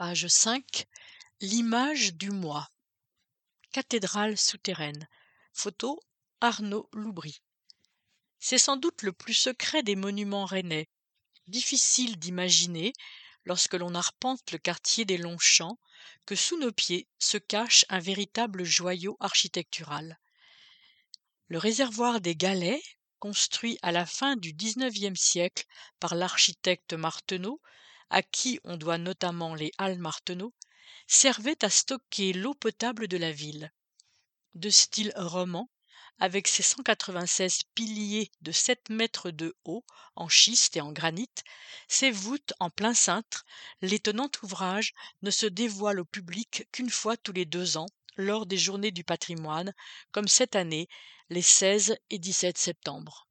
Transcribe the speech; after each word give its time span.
Page 0.00 0.28
5 0.28 0.86
L'image 1.42 2.14
du 2.14 2.30
moi. 2.30 2.70
Cathédrale 3.70 4.38
souterraine. 4.38 5.06
Photo 5.52 6.00
Arnaud 6.40 6.88
Loubry. 6.94 7.42
C'est 8.38 8.56
sans 8.56 8.78
doute 8.78 9.02
le 9.02 9.12
plus 9.12 9.34
secret 9.34 9.82
des 9.82 9.96
monuments 9.96 10.46
rennais. 10.46 10.88
Difficile 11.48 12.18
d'imaginer, 12.18 12.94
lorsque 13.44 13.74
l'on 13.74 13.94
arpente 13.94 14.50
le 14.52 14.56
quartier 14.56 15.04
des 15.04 15.18
Longchamps, 15.18 15.78
que 16.24 16.34
sous 16.34 16.58
nos 16.58 16.72
pieds 16.72 17.06
se 17.18 17.36
cache 17.36 17.84
un 17.90 17.98
véritable 17.98 18.64
joyau 18.64 19.18
architectural. 19.20 20.18
Le 21.48 21.58
réservoir 21.58 22.22
des 22.22 22.36
Galets, 22.36 22.82
construit 23.18 23.78
à 23.82 23.92
la 23.92 24.06
fin 24.06 24.36
du 24.36 24.54
XIXe 24.54 25.20
siècle 25.20 25.66
par 25.98 26.14
l'architecte 26.14 26.94
Marteneau, 26.94 27.60
à 28.10 28.22
qui 28.22 28.60
on 28.64 28.76
doit 28.76 28.98
notamment 28.98 29.54
les 29.54 29.72
Halles 29.78 29.98
Marteneau, 29.98 30.52
servait 31.06 31.64
à 31.64 31.70
stocker 31.70 32.32
l'eau 32.32 32.54
potable 32.54 33.08
de 33.08 33.16
la 33.16 33.32
ville. 33.32 33.72
De 34.54 34.70
style 34.70 35.12
roman, 35.16 35.70
avec 36.18 36.48
ses 36.48 36.62
196 36.62 37.62
piliers 37.74 38.30
de 38.42 38.52
7 38.52 38.90
mètres 38.90 39.30
de 39.30 39.56
haut 39.64 39.84
en 40.16 40.28
schiste 40.28 40.76
et 40.76 40.80
en 40.80 40.92
granit, 40.92 41.30
ses 41.88 42.10
voûtes 42.10 42.52
en 42.60 42.68
plein 42.68 42.94
cintre, 42.94 43.46
l'étonnant 43.80 44.30
ouvrage 44.42 44.92
ne 45.22 45.30
se 45.30 45.46
dévoile 45.46 46.00
au 46.00 46.04
public 46.04 46.68
qu'une 46.72 46.90
fois 46.90 47.16
tous 47.16 47.32
les 47.32 47.46
deux 47.46 47.78
ans, 47.78 47.88
lors 48.16 48.44
des 48.44 48.58
Journées 48.58 48.90
du 48.90 49.02
patrimoine, 49.02 49.72
comme 50.12 50.28
cette 50.28 50.56
année, 50.56 50.88
les 51.30 51.42
16 51.42 51.96
et 52.10 52.18
17 52.18 52.58
septembre. 52.58 53.29